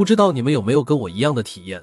[0.00, 1.78] 不知道你们有没有跟我一样的体验？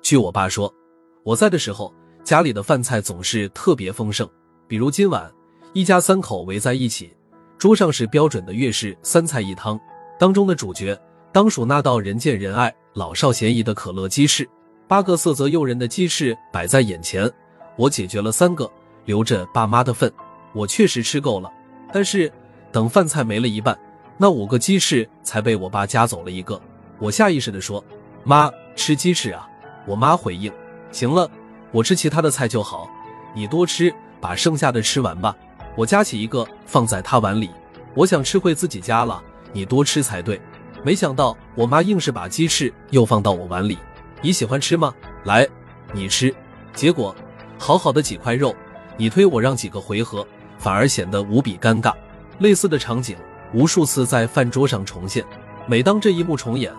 [0.00, 0.74] 据我爸说，
[1.22, 1.92] 我在的时候，
[2.24, 4.26] 家里的饭菜总是特别丰盛。
[4.66, 5.30] 比如今晚，
[5.74, 7.14] 一家三口围在一起，
[7.58, 9.78] 桌上是标准的粤式三菜一汤，
[10.18, 10.98] 当中的主角
[11.30, 14.48] 当属那道人见人爱、老少咸宜的可乐鸡翅。
[14.86, 17.30] 八个色泽诱人的鸡翅摆在眼前，
[17.76, 18.66] 我解决了三个，
[19.04, 20.10] 留着爸妈的份。
[20.54, 21.52] 我确实吃够了，
[21.92, 22.32] 但是
[22.72, 23.78] 等饭菜没了一半，
[24.16, 26.58] 那五个鸡翅才被我爸夹走了一个。
[26.98, 27.82] 我下意识地说
[28.24, 29.48] ：“妈，吃鸡翅啊。”
[29.86, 30.52] 我妈回应
[30.90, 31.30] ：“行了，
[31.70, 32.90] 我吃其他的菜就好，
[33.34, 35.34] 你多吃，把剩下的吃完吧。”
[35.76, 37.50] 我夹起一个放在她碗里，
[37.94, 39.22] 我想吃回自己家了，
[39.52, 40.40] 你多吃才对。
[40.82, 43.78] 没想到我妈硬是把鸡翅又放到我碗里。
[44.20, 44.92] 你喜欢吃吗？
[45.24, 45.46] 来，
[45.92, 46.34] 你吃。
[46.74, 47.14] 结果，
[47.58, 48.54] 好好的几块肉，
[48.96, 50.26] 你推我让几个回合，
[50.58, 51.92] 反而显得无比尴尬。
[52.40, 53.16] 类似的场景
[53.52, 55.24] 无数次在饭桌上重现。
[55.66, 56.72] 每当这一幕重演，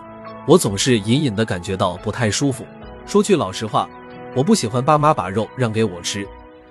[0.50, 2.66] 我总是隐隐的感觉到不太舒服。
[3.06, 3.88] 说句老实话，
[4.34, 6.26] 我不喜欢爸妈把肉让给我吃，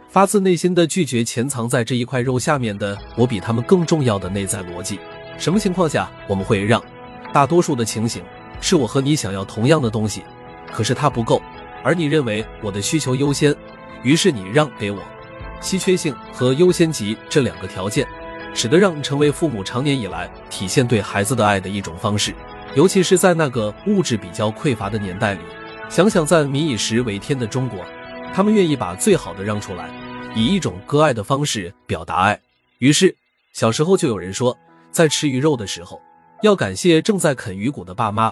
[0.10, 5.00] 发自内心的拒绝潜藏在这一块肉下面的我比他们更重要的内在逻辑。
[5.38, 6.84] 什么情况下我们会让？
[7.32, 8.22] 大多数的情形
[8.60, 10.24] 是我和你想要同样的东西，
[10.74, 11.42] 可是它不够，
[11.82, 13.56] 而你认为我的需求优先，
[14.04, 15.00] 于是你让给我。
[15.62, 18.06] 稀缺性和优先级这两个条件，
[18.54, 22.36] 使得让成为父母常年以来体现对孩子的爱的一种方式。
[22.76, 25.42] 尤其是在那个物质比较匮乏的年代里，
[25.90, 27.80] 想想在民以食为天的中国，
[28.34, 29.90] 他们愿意把最好的让出来，
[30.36, 32.40] 以一种割爱的方式表达爱。
[32.78, 33.14] 于是，
[33.54, 34.56] 小时候就有人说，
[34.92, 36.00] 在吃鱼肉的时候，
[36.44, 38.32] 要感谢正在啃鱼骨的爸妈；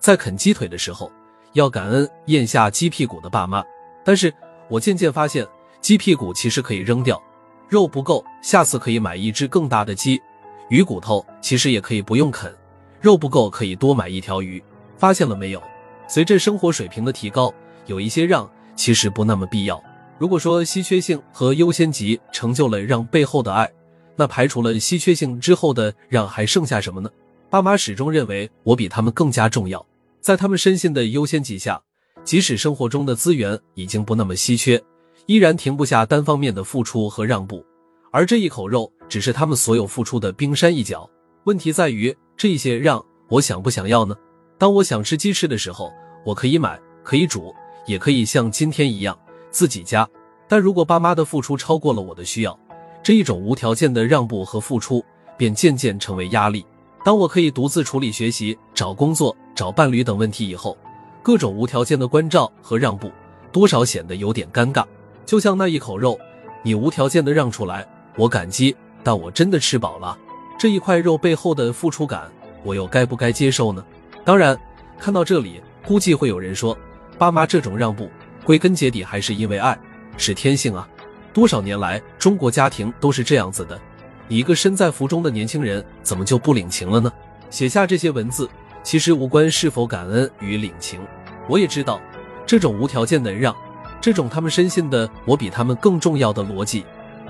[0.00, 1.10] 在啃鸡腿的时候，
[1.52, 3.62] 要感恩咽下鸡屁股的爸妈。
[4.04, 4.34] 但是
[4.68, 5.46] 我渐渐发现，
[5.80, 7.22] 鸡屁股其实可以扔掉，
[7.68, 10.18] 肉不够，下次可以买一只更大的鸡；
[10.70, 12.52] 鱼骨头其实也可以不用啃。
[13.00, 14.62] 肉不够可以多买一条鱼，
[14.96, 15.62] 发现了没有？
[16.08, 17.52] 随着生活水平的提高，
[17.86, 19.82] 有一些让其实不那么必要。
[20.18, 23.70] 如果说稀缺性和优先级成就了让背后的爱，
[24.14, 27.10] 那排除了稀缺性之后的让还剩下什么呢？
[27.50, 29.84] 爸妈始终认为我比他们更加重要，
[30.20, 31.80] 在他们深信的优先级下，
[32.24, 34.82] 即使生活中的资源已经不那么稀缺，
[35.26, 37.64] 依然停不下单方面的付出和让步，
[38.10, 41.08] 而这一口肉只是他们所有付出的冰山一角。
[41.44, 42.16] 问题在于。
[42.36, 44.14] 这些让我想不想要呢？
[44.58, 45.92] 当我想吃鸡翅的时候，
[46.24, 47.54] 我可以买，可以煮，
[47.86, 49.18] 也可以像今天一样
[49.50, 50.06] 自己加。
[50.46, 52.58] 但如果爸妈的付出超过了我的需要，
[53.02, 55.04] 这一种无条件的让步和付出
[55.36, 56.64] 便渐渐成为压力。
[57.04, 60.76] 当我可以独自处理学习、找工作、找伴侣等问题以后，
[61.22, 63.10] 各种无条件的关照和让步，
[63.50, 64.84] 多少显得有点尴尬。
[65.24, 66.18] 就像那一口肉，
[66.62, 67.86] 你无条件的让出来，
[68.16, 70.18] 我感激，但我真的吃饱了。
[70.58, 72.30] 这一块肉背后的付出感，
[72.62, 73.84] 我又该不该接受呢？
[74.24, 74.58] 当然，
[74.98, 76.76] 看到这里，估计会有人说，
[77.18, 78.08] 爸妈这种让步，
[78.42, 79.78] 归根结底还是因为爱，
[80.16, 80.88] 是天性啊。
[81.32, 83.78] 多少年来，中国家庭都是这样子的。
[84.28, 87.12] 你一个身在福中的年轻人，怎么就不领情了呢？
[87.50, 88.48] 写下这些文字，
[88.82, 91.00] 其实无关是否感恩与领情。
[91.46, 92.00] 我也知道，
[92.46, 93.54] 这种无条件的让，
[94.00, 96.84] 这种他们深信的我比他们更重要的逻辑，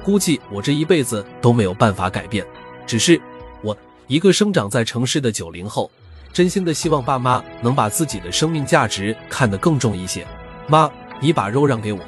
[0.05, 2.47] 估计我这一辈子都没有办法改变。
[2.87, 3.21] 只是
[3.63, 3.77] 我
[4.07, 5.91] 一个生长在城市的九零后，
[6.33, 10.27] 真心的希望爸妈能把自己的生命价值看得更重一些。
[10.69, 11.99] 妈，你把肉让给我，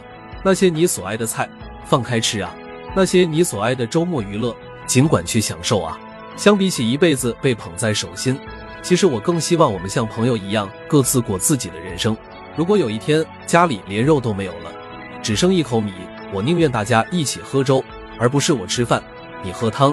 [0.45, 1.49] 那些你所爱的菜
[1.85, 2.55] 放开吃啊，
[2.95, 4.55] 那些你所爱的周末娱乐
[4.87, 5.99] 尽管去享受啊。
[6.37, 8.39] 相比起一辈子被捧在手心，
[8.81, 12.17] 其实我更希望我们像朋友一样各自过自己的人生。
[12.57, 14.73] 如果有一天家里连肉都没有了，
[15.21, 15.93] 只剩一口米，
[16.33, 17.83] 我宁愿大家一起喝粥，
[18.21, 19.03] 而不是我吃饭，
[19.43, 19.93] 你喝汤。